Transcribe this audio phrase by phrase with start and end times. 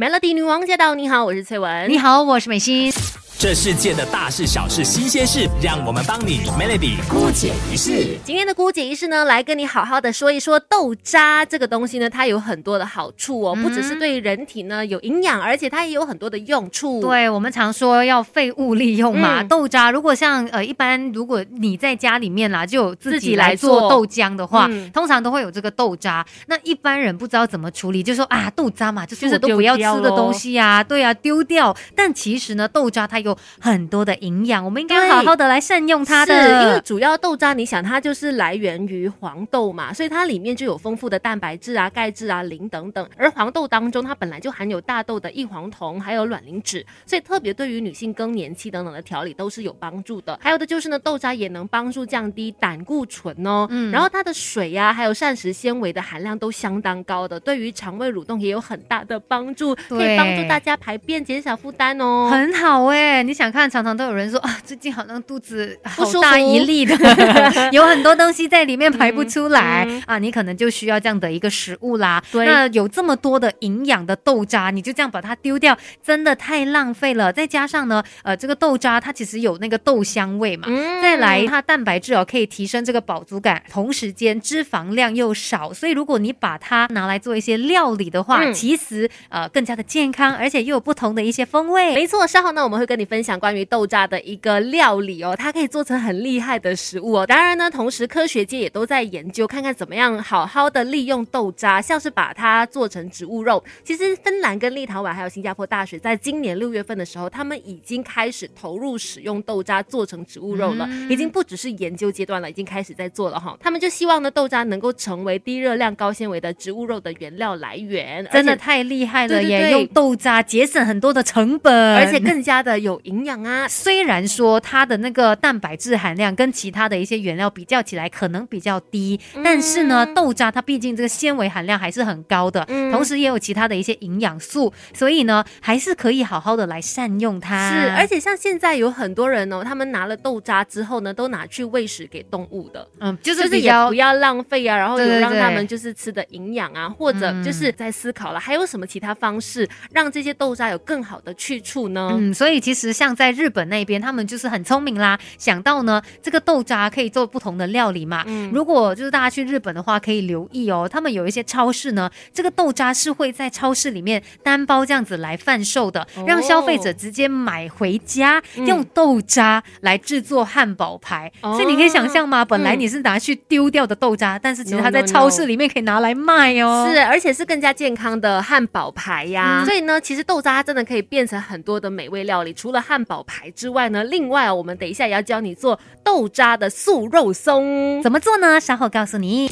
[0.00, 0.94] Melody 女王驾到！
[0.94, 1.90] 你好，我是翠文。
[1.90, 2.90] 你好，我是美心。
[3.40, 8.18] 这世界的大事小事新鲜事，让我们帮你 Melody 姑姐一事。
[8.22, 17.00] 今天的姑姐一事呢，来跟你好好的说一说豆渣这个东西呢，它有很多的好处哦，不只是对人体呢有营养，而且它也有很多的用处。
[17.00, 26.22] 对我们常说要废物利用嘛，豆渣如果像呃一般，如果你在家里面啦，就有自己来做豆浆的话，通常都会有这个豆渣。
[26.46, 31.74] 那一般人不知道怎么处理，就说啊豆渣嘛，就是我都不要吃的东西呀，对啊，丢掉。
[31.96, 33.29] 但其实呢，豆渣它有
[33.60, 36.64] 很多的营养，我们应该好好的来善用它的。
[36.64, 43.08] 因为主要豆渣，你想它就是来源于黄豆嘛，所以它里面就有丰富的蛋白质啊、钙质啊、磷等等。
[43.16, 50.38] 而黄豆当中，它本来就含有大豆的异黄酮，还有卵磷脂，所以特别对于女性更年期等等的调理都是有帮助的。
[50.42, 53.66] 还有的就是呢，豆渣也能帮助降低胆固醇哦。
[53.70, 53.90] 嗯。
[53.90, 62.28] 然后它的水呀，还有膳食纤维的含量都相当高的，对于肠胃蠕动也有很大的帮助，可以帮助大家排便减少负担哦。
[62.30, 63.70] 很好哎，你想看？
[63.70, 66.96] 常常都有人说啊，最近好像肚子好大一粒的，
[67.72, 72.22] 有很多东西在里面排不出来啊，你可能就需要这样的一个食物啦。
[72.32, 77.32] 那有这么多的营养的豆渣，你就这样把它丢掉，真的太浪费了。
[77.32, 80.66] 再加上呢，呃，这个豆渣它其实有那个豆香味嘛，
[81.00, 91.94] 再来它蛋白质哦可以提升这个饱足感，同时间脂肪量又少，所以如果你把它拿来做一些料理的话，其实呃更加的健康，而且又有不同的一些风味。
[91.94, 97.26] 没错，稍后呢我们会跟你分享关于豆渣的一个料理哦，它可以做成很厉害的食物哦。
[97.26, 103.62] 当然呢，同时科学界也都在研究，看看怎么样好好的利用豆渣，像是把它做成植物肉。
[103.82, 113.58] 其实芬兰跟立陶宛还有新加坡大学，在今年六月份的时候，他们已经开始投入使用豆渣做成植物肉了，已经不只是研究阶段了，已经开始在做了哈。
[113.60, 123.66] 他们就希望呢，豆渣能够成为低热量、高纤维的植物肉的原料来源，真的太厉害了，也用豆渣节省很多的成本，而且更加的有营养啊。
[123.68, 137.70] 虽然说它的那个蛋白质含量跟其他的一些原料比较起来可能比较低，但是呢，豆渣它毕竟这个纤维含量还是很高的，同时也有其他的一些营养素，所以呢，还是可以好好的来善用它。
[137.70, 152.10] 是，而且像现在有很多人哦，他们拿了豆渣之后呢，都拿去喂食给动物的，嗯，就是就是也不要浪费啊，然后有让他们就是吃的营养啊，或者就是在思考了还有什么其他方式让这些豆渣有更好的去处呢？
[152.12, 154.00] 嗯，所以其实像在日本那边。
[154.00, 158.24] 他们就是很聪明啦，想到呢，这个豆渣可以做不同的料理嘛。
[158.26, 171.30] 嗯，如果就是大家去日本的话，可以留意哦，他们有一些超市呢，这个豆渣是会在超市里面单包这样子来贩售的，让消费者直接买回家，用豆渣来制作汉堡排。
[171.42, 172.42] 所以你可以想象吗？
[172.42, 176.88] 本来你是拿去丢掉的豆渣，但是其实它在超市里面可以拿来卖哦。
[176.90, 179.62] 是，而且是更加健康的汉堡排呀。
[179.66, 183.88] 所以呢，其实豆渣真的可以变成很多的美味料理，除除了汉堡排之外。
[183.88, 188.60] 呢另外我们等一下也要教你做豆渣的素肉松，怎么做呢？
[188.60, 189.50] 稍后告诉你。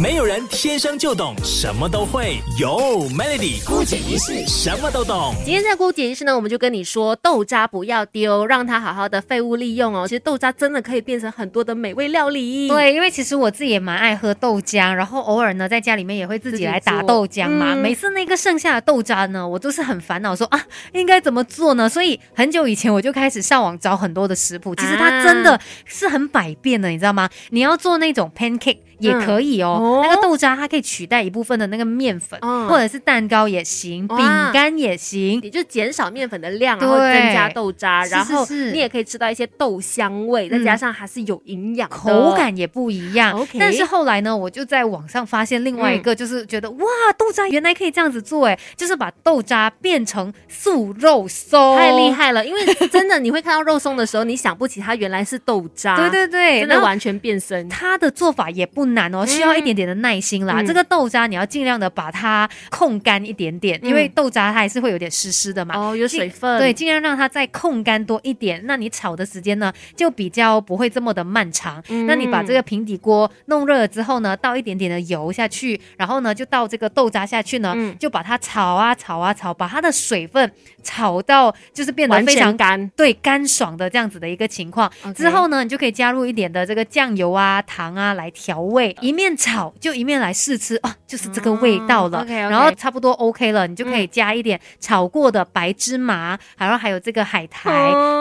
[0.00, 5.34] 没有人天生就懂什么都会，有 Melody 姑姐仪式什么都懂。
[5.44, 10.08] 今天在姑姐仪式呢，我们就跟你说豆渣不要丢，让它好好的废物利用哦。
[10.08, 12.66] 其实豆渣真的可以变成很多的美味料理。
[12.66, 17.74] 对，因为其实我自己也蛮爱喝豆浆，然后偶尔呢在家里面也会自己来打豆浆嘛。
[17.74, 20.58] 每次那个剩下的豆渣呢，我都是很烦恼，说啊
[20.94, 21.86] 应该怎么做呢？
[21.86, 27.28] 所以很久以前我就开始上网找很多的食谱，其实它真的是很百变的，你知道吗？
[27.50, 28.78] 你要做那种 pancake。
[29.00, 34.18] 也可以哦，那个豆渣它可以取代一部分的那个面粉，或者是蛋糕也行，饼
[34.52, 43.46] 干也行，也就减少面粉的量，然后增加豆渣，然后你也可以吃到一些豆香味，再加上还是有营养，口感也不一样。
[43.58, 46.86] 但是后来呢，我就在网上发现另外一个，就是觉得哇，
[47.16, 52.44] 豆渣原来可以这样子做，哎，就是把豆渣变成素肉松，太厉害了！
[52.44, 57.66] 因为真的你会看到肉松的时候，你想不起它原来是豆渣， 对对对，真的完全变身。
[57.70, 58.90] 它的做法也不。
[58.90, 60.62] 难哦，需要一点点的耐心啦。
[60.62, 65.74] 这个豆渣你要尽量的把它控干一点点，因为豆渣它还是会有点湿湿的嘛。
[65.76, 66.58] 哦，有水分。
[66.58, 68.60] 对，尽量让它再控干多一点。
[68.64, 71.82] 那你炒的时间呢，就比较不会这么的漫长。
[72.06, 80.50] 那你把这个平底锅弄热了之后呢，倒一点点的油下去，然后呢就倒这个豆渣下去呢，就把它炒啊炒啊炒，把它的水分
[80.82, 84.90] 炒到就是变得非常干，对，干爽的这样子的一个情况。
[85.14, 88.96] 之后呢，你就可以加入一点的这个酱油啊、糖啊来调味。
[89.00, 92.22] 一面炒好，就一面来试吃哦，就是这个味道了。
[92.22, 97.70] OK，然后差不多 OK 了，你就可以加一点炒过的白芝麻，然后还有这个海苔，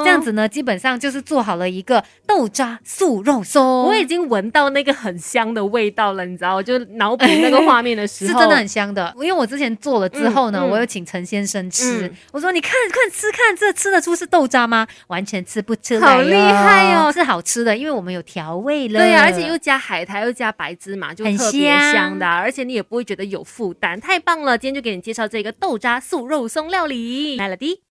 [0.04, 3.86] 这样子呢，基本上就是做好了一个豆渣素肉松。
[3.86, 9.14] 我已经闻到那个很香的味道了，你知道，我就脑补那个画面的时候， 是真的很香的。
[9.16, 14.86] 因为我之前做了之后呢，我有请陈先生吃，我说你看看吃看，这吃得出是豆渣吗？
[15.08, 19.00] 完全吃不出来，好厉害哦，是好吃的，因为我们有调味了。
[19.00, 24.58] 对呀，而且又加海苔，又加白芝麻，就特别香的，而且你也不会觉得有负担，太棒了！
[24.58, 27.82] 今天就给你介绍这个豆渣素肉松料理，来了的。